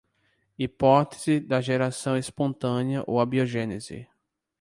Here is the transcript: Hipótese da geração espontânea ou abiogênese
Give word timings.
Hipótese 0.57 1.39
da 1.39 1.61
geração 1.61 2.17
espontânea 2.17 3.03
ou 3.05 3.19
abiogênese 3.21 4.07